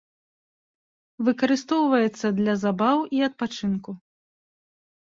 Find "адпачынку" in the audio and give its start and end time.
3.31-3.91